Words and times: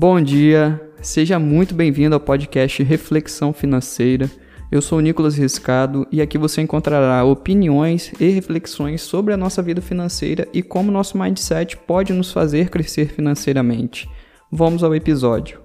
Bom 0.00 0.18
dia, 0.18 0.80
seja 1.02 1.38
muito 1.38 1.74
bem-vindo 1.74 2.14
ao 2.14 2.20
podcast 2.20 2.82
Reflexão 2.82 3.52
Financeira. 3.52 4.30
Eu 4.72 4.80
sou 4.80 4.96
o 4.96 5.00
Nicolas 5.02 5.36
Riscado 5.36 6.08
e 6.10 6.22
aqui 6.22 6.38
você 6.38 6.62
encontrará 6.62 7.22
opiniões 7.22 8.10
e 8.18 8.30
reflexões 8.30 9.02
sobre 9.02 9.34
a 9.34 9.36
nossa 9.36 9.60
vida 9.60 9.82
financeira 9.82 10.48
e 10.54 10.62
como 10.62 10.90
nosso 10.90 11.18
mindset 11.18 11.76
pode 11.76 12.14
nos 12.14 12.32
fazer 12.32 12.70
crescer 12.70 13.08
financeiramente. 13.08 14.08
Vamos 14.50 14.82
ao 14.82 14.94
episódio. 14.94 15.60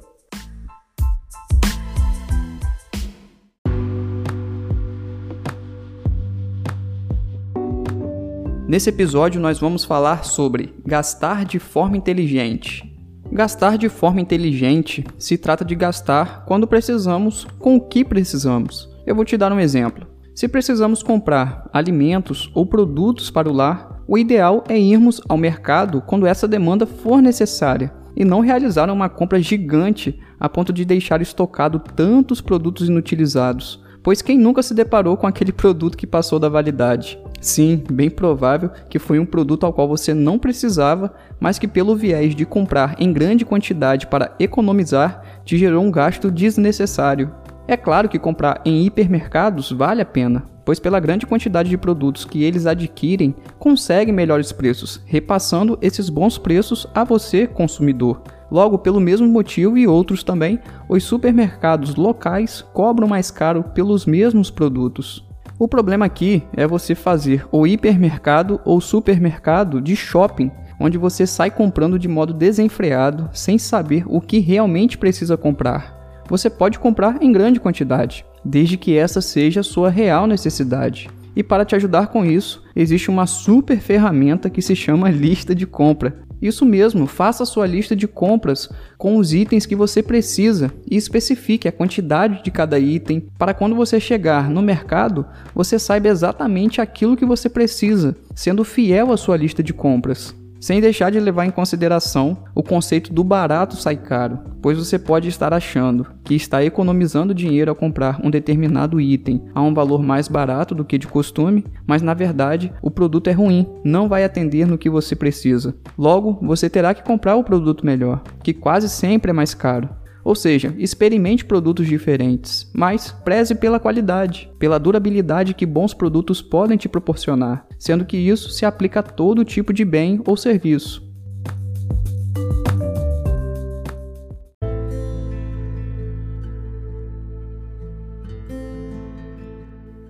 Nesse 8.67 8.89
episódio, 8.89 9.39
nós 9.39 9.59
vamos 9.59 9.85
falar 9.85 10.25
sobre 10.25 10.73
gastar 10.85 11.45
de 11.45 11.57
forma 11.57 11.95
inteligente. 11.95 12.94
Gastar 13.35 13.77
de 13.77 13.89
forma 13.89 14.21
inteligente 14.21 15.03
se 15.19 15.37
trata 15.37 15.65
de 15.65 15.75
gastar 15.75 16.45
quando 16.45 16.65
precisamos 16.65 17.45
com 17.59 17.75
o 17.75 17.81
que 17.81 18.05
precisamos. 18.05 18.89
Eu 19.05 19.13
vou 19.13 19.25
te 19.25 19.35
dar 19.35 19.51
um 19.51 19.59
exemplo. 19.59 20.07
Se 20.33 20.47
precisamos 20.47 21.03
comprar 21.03 21.69
alimentos 21.73 22.49
ou 22.55 22.65
produtos 22.65 23.29
para 23.29 23.49
o 23.49 23.53
lar, 23.53 24.01
o 24.07 24.17
ideal 24.17 24.63
é 24.69 24.79
irmos 24.79 25.19
ao 25.27 25.37
mercado 25.37 26.01
quando 26.01 26.25
essa 26.25 26.47
demanda 26.47 26.85
for 26.85 27.21
necessária 27.21 27.91
e 28.15 28.23
não 28.23 28.39
realizar 28.39 28.89
uma 28.89 29.09
compra 29.09 29.41
gigante 29.41 30.17
a 30.39 30.47
ponto 30.47 30.71
de 30.71 30.85
deixar 30.85 31.21
estocado 31.21 31.77
tantos 31.93 32.39
produtos 32.39 32.87
inutilizados, 32.87 33.83
pois 34.01 34.21
quem 34.21 34.37
nunca 34.37 34.63
se 34.63 34.73
deparou 34.73 35.17
com 35.17 35.27
aquele 35.27 35.51
produto 35.51 35.97
que 35.97 36.07
passou 36.07 36.39
da 36.39 36.47
validade? 36.47 37.19
Sim, 37.45 37.83
bem 37.91 38.09
provável 38.09 38.71
que 38.89 38.97
foi 38.97 39.19
um 39.19 39.25
produto 39.25 39.67
ao 39.67 39.71
qual 39.71 39.87
você 39.87 40.15
não 40.15 40.39
precisava, 40.39 41.13
mas 41.39 41.59
que, 41.59 41.67
pelo 41.67 41.95
viés 41.95 42.33
de 42.33 42.43
comprar 42.43 42.95
em 42.97 43.13
grande 43.13 43.45
quantidade 43.45 44.07
para 44.07 44.33
economizar, 44.39 45.21
te 45.45 45.55
gerou 45.55 45.83
um 45.83 45.91
gasto 45.91 46.31
desnecessário. 46.31 47.31
É 47.67 47.77
claro 47.77 48.09
que 48.09 48.17
comprar 48.17 48.61
em 48.65 48.83
hipermercados 48.83 49.71
vale 49.71 50.01
a 50.01 50.05
pena, 50.05 50.43
pois, 50.65 50.79
pela 50.79 50.99
grande 50.99 51.27
quantidade 51.27 51.69
de 51.69 51.77
produtos 51.77 52.25
que 52.25 52.43
eles 52.43 52.65
adquirem, 52.65 53.35
conseguem 53.59 54.11
melhores 54.11 54.51
preços, 54.51 55.03
repassando 55.05 55.77
esses 55.83 56.09
bons 56.09 56.39
preços 56.39 56.87
a 56.95 57.03
você, 57.03 57.45
consumidor. 57.45 58.23
Logo, 58.49 58.79
pelo 58.79 58.99
mesmo 58.99 59.27
motivo 59.27 59.77
e 59.77 59.85
outros 59.85 60.23
também, 60.23 60.59
os 60.89 61.03
supermercados 61.03 61.93
locais 61.93 62.63
cobram 62.73 63.07
mais 63.07 63.29
caro 63.29 63.63
pelos 63.65 64.07
mesmos 64.07 64.49
produtos. 64.49 65.23
O 65.57 65.69
problema 65.69 66.05
aqui 66.05 66.43
é 66.51 66.67
você 66.67 66.93
fazer 66.93 67.47
o 67.49 67.65
hipermercado 67.65 68.59
ou 68.65 68.81
supermercado 68.81 69.79
de 69.79 69.95
shopping, 69.95 70.51
onde 70.77 70.97
você 70.97 71.25
sai 71.25 71.49
comprando 71.49 71.97
de 71.97 72.09
modo 72.09 72.33
desenfreado, 72.33 73.29
sem 73.31 73.57
saber 73.57 74.03
o 74.05 74.19
que 74.19 74.39
realmente 74.39 74.97
precisa 74.97 75.37
comprar. 75.37 76.23
Você 76.27 76.49
pode 76.49 76.77
comprar 76.77 77.23
em 77.23 77.31
grande 77.31 77.61
quantidade, 77.61 78.25
desde 78.43 78.75
que 78.75 78.97
essa 78.97 79.21
seja 79.21 79.63
sua 79.63 79.89
real 79.89 80.27
necessidade. 80.27 81.09
E 81.33 81.41
para 81.41 81.63
te 81.63 81.73
ajudar 81.73 82.07
com 82.07 82.25
isso, 82.25 82.61
existe 82.75 83.09
uma 83.09 83.25
super 83.25 83.79
ferramenta 83.79 84.49
que 84.49 84.61
se 84.61 84.75
chama 84.75 85.09
lista 85.09 85.55
de 85.55 85.65
compra, 85.65 86.19
isso 86.41 86.65
mesmo, 86.65 87.07
faça 87.07 87.45
sua 87.45 87.65
lista 87.65 87.95
de 87.95 88.07
compras 88.07 88.69
com 88.97 89.17
os 89.17 89.33
itens 89.33 89.65
que 89.65 89.75
você 89.75 90.03
precisa 90.03 90.71
e 90.89 90.95
especifique 90.95 91.67
a 91.67 91.71
quantidade 91.71 92.43
de 92.43 92.51
cada 92.51 92.77
item 92.79 93.27
para 93.37 93.53
quando 93.53 93.75
você 93.75 93.99
chegar 93.99 94.49
no 94.49 94.61
mercado, 94.61 95.25
você 95.53 95.79
saiba 95.79 96.07
exatamente 96.07 96.81
aquilo 96.81 97.17
que 97.17 97.25
você 97.25 97.49
precisa, 97.49 98.15
sendo 98.35 98.63
fiel 98.63 99.11
à 99.11 99.17
sua 99.17 99.37
lista 99.37 99.63
de 99.63 99.73
compras 99.73 100.35
sem 100.65 100.81
deixar 100.81 101.11
de 101.11 101.19
levar 101.19 101.45
em 101.45 101.51
consideração 101.51 102.35
o 102.55 102.63
conceito 102.63 103.13
do 103.13 103.23
barato 103.23 103.75
sai 103.75 103.95
caro, 103.95 104.39
pois 104.63 104.75
você 104.79 104.97
pode 104.97 105.27
estar 105.27 105.53
achando 105.53 106.07
que 106.23 106.33
está 106.33 106.63
economizando 106.63 107.35
dinheiro 107.35 107.69
ao 107.69 107.75
comprar 107.75 108.19
um 108.23 108.31
determinado 108.31 108.99
item 108.99 109.43
a 109.53 109.61
um 109.61 109.75
valor 109.75 110.01
mais 110.01 110.27
barato 110.27 110.73
do 110.73 110.83
que 110.83 110.97
de 110.97 111.05
costume, 111.05 111.63
mas 111.85 112.01
na 112.01 112.15
verdade 112.15 112.73
o 112.81 112.89
produto 112.89 113.27
é 113.27 113.31
ruim, 113.31 113.67
não 113.83 114.09
vai 114.09 114.23
atender 114.23 114.65
no 114.65 114.75
que 114.75 114.89
você 114.89 115.15
precisa. 115.15 115.75
Logo, 115.95 116.39
você 116.41 116.67
terá 116.67 116.95
que 116.95 117.03
comprar 117.03 117.35
o 117.35 117.43
produto 117.43 117.85
melhor, 117.85 118.23
que 118.41 118.51
quase 118.51 118.89
sempre 118.89 119.29
é 119.29 119.33
mais 119.35 119.53
caro. 119.53 119.87
Ou 120.25 120.33
seja, 120.33 120.73
experimente 120.79 121.45
produtos 121.45 121.85
diferentes, 121.85 122.67
mas 122.73 123.11
preze 123.11 123.53
pela 123.53 123.79
qualidade, 123.79 124.49
pela 124.57 124.79
durabilidade 124.79 125.53
que 125.53 125.67
bons 125.67 125.93
produtos 125.93 126.41
podem 126.41 126.75
te 126.75 126.89
proporcionar, 126.89 127.67
sendo 127.77 128.03
que 128.03 128.17
isso 128.17 128.49
se 128.49 128.65
aplica 128.65 129.01
a 129.01 129.03
todo 129.03 129.45
tipo 129.45 129.71
de 129.71 129.85
bem 129.85 130.19
ou 130.25 130.35
serviço. 130.35 131.04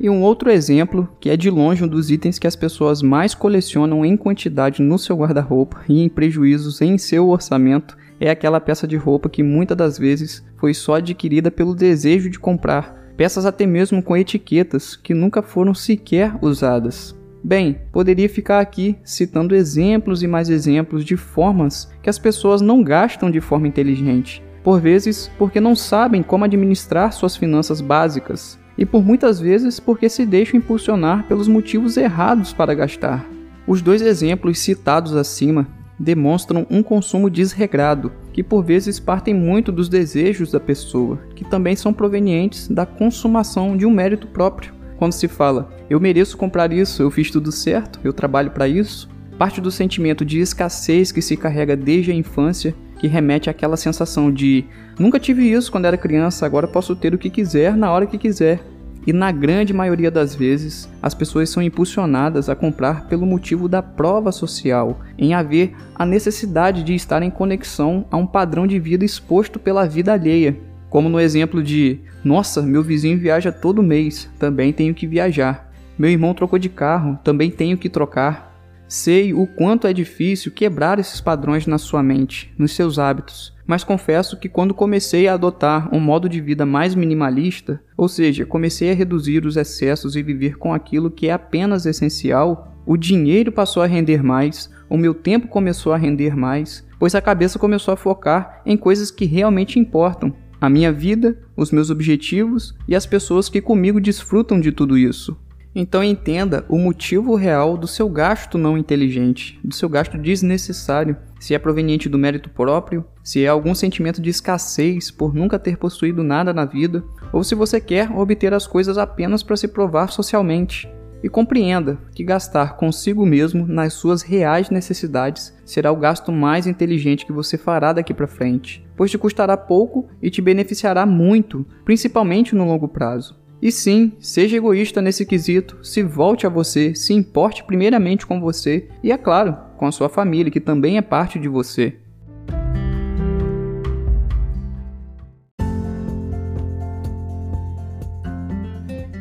E 0.05 0.09
um 0.09 0.21
outro 0.21 0.51
exemplo, 0.51 1.09
que 1.19 1.31
é 1.31 1.35
de 1.35 1.49
longe 1.49 1.83
um 1.83 1.87
dos 1.87 2.11
itens 2.11 2.37
que 2.37 2.45
as 2.45 2.55
pessoas 2.55 3.01
mais 3.01 3.33
colecionam 3.33 4.05
em 4.05 4.15
quantidade 4.15 4.79
no 4.79 4.99
seu 4.99 5.15
guarda-roupa 5.17 5.81
e 5.89 5.99
em 6.03 6.07
prejuízos 6.07 6.79
em 6.79 6.95
seu 6.95 7.27
orçamento, 7.27 7.97
é 8.19 8.29
aquela 8.29 8.61
peça 8.61 8.87
de 8.87 8.95
roupa 8.95 9.29
que 9.29 9.41
muitas 9.41 9.75
das 9.75 9.97
vezes 9.97 10.45
foi 10.57 10.75
só 10.75 10.97
adquirida 10.97 11.49
pelo 11.49 11.73
desejo 11.73 12.29
de 12.29 12.37
comprar, 12.37 13.13
peças 13.17 13.47
até 13.47 13.65
mesmo 13.65 14.03
com 14.03 14.15
etiquetas 14.15 14.95
que 14.95 15.11
nunca 15.11 15.41
foram 15.41 15.73
sequer 15.73 16.35
usadas. 16.39 17.15
Bem, 17.43 17.75
poderia 17.91 18.29
ficar 18.29 18.59
aqui 18.59 18.95
citando 19.03 19.55
exemplos 19.55 20.21
e 20.21 20.27
mais 20.27 20.51
exemplos 20.51 21.03
de 21.03 21.17
formas 21.17 21.91
que 22.03 22.11
as 22.11 22.19
pessoas 22.19 22.61
não 22.61 22.83
gastam 22.83 23.31
de 23.31 23.41
forma 23.41 23.67
inteligente, 23.67 24.43
por 24.63 24.79
vezes 24.79 25.31
porque 25.39 25.59
não 25.59 25.75
sabem 25.75 26.21
como 26.21 26.45
administrar 26.45 27.11
suas 27.11 27.35
finanças 27.35 27.81
básicas, 27.81 28.63
e 28.77 28.85
por 28.85 29.03
muitas 29.03 29.39
vezes 29.39 29.79
porque 29.79 30.09
se 30.09 30.25
deixam 30.25 30.57
impulsionar 30.57 31.27
pelos 31.27 31.47
motivos 31.47 31.97
errados 31.97 32.53
para 32.53 32.73
gastar. 32.73 33.25
Os 33.67 33.81
dois 33.81 34.01
exemplos 34.01 34.59
citados 34.59 35.15
acima 35.15 35.67
demonstram 35.99 36.67
um 36.69 36.83
consumo 36.83 37.29
desregrado, 37.29 38.11
que 38.33 38.43
por 38.43 38.63
vezes 38.63 38.99
partem 38.99 39.33
muito 39.33 39.71
dos 39.71 39.87
desejos 39.87 40.51
da 40.51 40.59
pessoa, 40.59 41.19
que 41.35 41.45
também 41.45 41.75
são 41.75 41.93
provenientes 41.93 42.67
da 42.67 42.85
consumação 42.85 43.77
de 43.77 43.85
um 43.85 43.91
mérito 43.91 44.27
próprio. 44.27 44.73
Quando 44.97 45.13
se 45.13 45.27
fala, 45.27 45.69
eu 45.89 45.99
mereço 45.99 46.37
comprar 46.37 46.71
isso, 46.71 47.01
eu 47.01 47.11
fiz 47.11 47.31
tudo 47.31 47.51
certo, 47.51 47.99
eu 48.03 48.13
trabalho 48.13 48.51
para 48.51 48.67
isso, 48.67 49.09
parte 49.37 49.59
do 49.59 49.71
sentimento 49.71 50.23
de 50.25 50.39
escassez 50.39 51.11
que 51.11 51.21
se 51.21 51.35
carrega 51.35 51.75
desde 51.75 52.11
a 52.11 52.15
infância, 52.15 52.75
que 53.05 53.07
remete 53.07 53.51
àquela 53.51 53.77
sensação 53.77 54.31
de 54.31 54.65
nunca 54.97 55.19
tive 55.19 55.43
isso 55.43 55.71
quando 55.71 55.85
era 55.85 55.95
criança, 55.95 56.43
agora 56.43 56.67
posso 56.67 56.95
ter 56.95 57.13
o 57.13 57.19
que 57.19 57.29
quiser 57.29 57.77
na 57.77 57.91
hora 57.91 58.07
que 58.07 58.17
quiser. 58.17 58.59
E 59.05 59.13
na 59.13 59.31
grande 59.31 59.71
maioria 59.71 60.09
das 60.09 60.33
vezes, 60.33 60.89
as 61.03 61.13
pessoas 61.13 61.51
são 61.51 61.61
impulsionadas 61.61 62.49
a 62.49 62.55
comprar 62.55 63.07
pelo 63.07 63.23
motivo 63.23 63.69
da 63.69 63.83
prova 63.83 64.31
social, 64.31 65.01
em 65.19 65.35
haver 65.35 65.75
a 65.93 66.03
necessidade 66.03 66.81
de 66.81 66.95
estar 66.95 67.21
em 67.21 67.29
conexão 67.29 68.07
a 68.09 68.17
um 68.17 68.25
padrão 68.25 68.65
de 68.65 68.79
vida 68.79 69.05
exposto 69.05 69.59
pela 69.59 69.85
vida 69.85 70.11
alheia. 70.11 70.57
Como 70.89 71.07
no 71.07 71.19
exemplo 71.19 71.61
de: 71.61 71.99
Nossa, 72.23 72.63
meu 72.63 72.81
vizinho 72.81 73.19
viaja 73.19 73.51
todo 73.51 73.83
mês, 73.83 74.27
também 74.39 74.73
tenho 74.73 74.95
que 74.95 75.05
viajar. 75.05 75.71
Meu 75.95 76.09
irmão 76.09 76.33
trocou 76.33 76.57
de 76.57 76.69
carro, 76.69 77.19
também 77.23 77.51
tenho 77.51 77.77
que 77.77 77.87
trocar. 77.87 78.54
Sei 78.87 79.33
o 79.33 79.47
quanto 79.47 79.87
é 79.87 79.93
difícil 79.93 80.51
quebrar 80.51 80.99
esses 80.99 81.19
padrões 81.19 81.65
na 81.65 81.77
sua 81.77 82.03
mente, 82.03 82.53
nos 82.57 82.73
seus 82.73 82.99
hábitos 82.99 83.55
mas 83.67 83.83
confesso 83.83 84.37
que 84.37 84.47
quando 84.47 84.73
comecei 84.73 85.27
a 85.27 85.33
adotar 85.33 85.93
um 85.93 85.99
modo 85.99 86.29
de 86.29 86.39
vida 86.39 86.65
mais 86.65 86.93
minimalista, 86.93 87.81
ou 87.97 88.07
seja, 88.07 88.45
comecei 88.45 88.91
a 88.91 88.95
reduzir 88.95 89.45
os 89.45 89.57
excessos 89.57 90.15
e 90.15 90.21
viver 90.21 90.57
com 90.57 90.73
aquilo 90.73 91.09
que 91.09 91.27
é 91.27 91.33
apenas 91.33 91.85
essencial, 91.85 92.73
o 92.85 92.95
dinheiro 92.95 93.51
passou 93.51 93.81
a 93.81 93.87
render 93.87 94.23
mais, 94.23 94.69
o 94.87 94.97
meu 94.97 95.13
tempo 95.13 95.47
começou 95.47 95.91
a 95.93 95.97
render 95.97 96.35
mais, 96.35 96.85
pois 96.99 97.15
a 97.15 97.21
cabeça 97.21 97.57
começou 97.57 97.93
a 97.93 97.97
focar 97.97 98.61
em 98.65 98.77
coisas 98.77 99.09
que 99.09 99.25
realmente 99.25 99.79
importam. 99.79 100.33
A 100.61 100.69
minha 100.69 100.91
vida, 100.91 101.37
os 101.57 101.71
meus 101.71 101.89
objetivos 101.89 102.75
e 102.87 102.95
as 102.95 103.05
pessoas 103.05 103.49
que 103.49 103.61
comigo 103.61 103.99
desfrutam 103.99 104.59
de 104.59 104.71
tudo 104.71 104.97
isso. 104.97 105.37
Então 105.77 106.01
entenda 106.01 106.63
o 106.69 106.77
motivo 106.77 107.35
real 107.35 107.75
do 107.75 107.85
seu 107.85 108.07
gasto 108.07 108.57
não 108.57 108.77
inteligente, 108.77 109.59
do 109.61 109.75
seu 109.75 109.89
gasto 109.89 110.17
desnecessário, 110.17 111.17
se 111.37 111.53
é 111.53 111.59
proveniente 111.59 112.07
do 112.07 112.17
mérito 112.17 112.49
próprio, 112.49 113.03
se 113.21 113.43
é 113.43 113.49
algum 113.49 113.75
sentimento 113.75 114.21
de 114.21 114.29
escassez 114.29 115.11
por 115.11 115.33
nunca 115.33 115.59
ter 115.59 115.75
possuído 115.77 116.23
nada 116.23 116.53
na 116.53 116.63
vida, 116.63 117.03
ou 117.33 117.43
se 117.43 117.53
você 117.53 117.81
quer 117.81 118.09
obter 118.09 118.53
as 118.53 118.65
coisas 118.65 118.97
apenas 118.97 119.43
para 119.43 119.57
se 119.57 119.67
provar 119.67 120.13
socialmente. 120.13 120.89
E 121.21 121.27
compreenda 121.27 121.97
que 122.13 122.23
gastar 122.23 122.77
consigo 122.77 123.25
mesmo 123.25 123.67
nas 123.67 123.93
suas 123.93 124.21
reais 124.21 124.69
necessidades 124.69 125.53
será 125.65 125.91
o 125.91 125.97
gasto 125.97 126.31
mais 126.31 126.67
inteligente 126.67 127.25
que 127.25 127.33
você 127.33 127.57
fará 127.57 127.91
daqui 127.91 128.13
para 128.13 128.27
frente, 128.27 128.85
pois 128.95 129.11
te 129.11 129.17
custará 129.17 129.57
pouco 129.57 130.07
e 130.21 130.29
te 130.29 130.41
beneficiará 130.41 131.05
muito, 131.05 131.65
principalmente 131.83 132.55
no 132.55 132.65
longo 132.65 132.87
prazo. 132.87 133.43
E 133.65 133.71
sim, 133.71 134.11
seja 134.19 134.57
egoísta 134.57 135.01
nesse 135.01 135.25
quesito, 135.25 135.79
se 135.81 136.03
volte 136.03 136.45
a 136.45 136.49
você, 136.51 136.93
se 136.93 137.15
importe 137.15 137.63
primeiramente 137.63 138.23
com 138.23 138.39
você 138.39 138.87
e, 139.01 139.11
é 139.11 139.17
claro, 139.17 139.57
com 139.75 139.87
a 139.87 139.91
sua 139.91 140.07
família, 140.07 140.51
que 140.51 140.59
também 140.59 140.99
é 140.99 141.01
parte 141.01 141.39
de 141.39 141.47
você. 141.47 141.95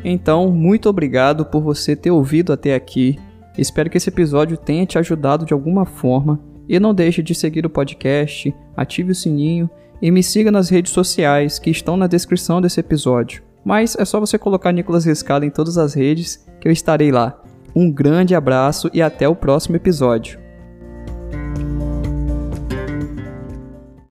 Então, 0.03 0.51
muito 0.51 0.87
obrigado 0.89 1.43
por 1.43 1.63
você 1.63 1.95
ter 1.95 2.11
ouvido 2.11 2.53
até 2.53 2.75
aqui. 2.75 3.17
Espero 3.57 3.89
que 3.89 3.97
esse 3.97 4.09
episódio 4.09 4.57
tenha 4.57 4.85
te 4.85 4.99
ajudado 4.99 5.43
de 5.43 5.53
alguma 5.55 5.87
forma. 5.87 6.39
E 6.69 6.79
não 6.79 6.93
deixe 6.93 7.23
de 7.23 7.33
seguir 7.33 7.65
o 7.65 7.69
podcast, 7.69 8.53
ative 8.77 9.11
o 9.11 9.15
sininho 9.15 9.67
e 9.99 10.11
me 10.11 10.21
siga 10.21 10.51
nas 10.51 10.69
redes 10.69 10.91
sociais 10.91 11.57
que 11.57 11.71
estão 11.71 11.97
na 11.97 12.05
descrição 12.05 12.61
desse 12.61 12.79
episódio. 12.79 13.44
Mas 13.65 13.95
é 13.97 14.05
só 14.05 14.19
você 14.19 14.37
colocar 14.37 14.71
Nicolas 14.71 15.03
Rescala 15.03 15.45
em 15.45 15.49
todas 15.49 15.77
as 15.77 15.95
redes 15.95 16.45
que 16.61 16.67
eu 16.67 16.71
estarei 16.71 17.11
lá. 17.11 17.41
Um 17.75 17.91
grande 17.91 18.35
abraço 18.35 18.89
e 18.93 19.01
até 19.01 19.27
o 19.27 19.35
próximo 19.35 19.75
episódio. 19.75 20.44